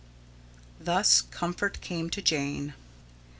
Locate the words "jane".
2.23-2.73